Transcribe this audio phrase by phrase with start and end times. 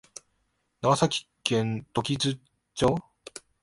[0.81, 2.39] 長崎県時津
[2.73, 2.95] 町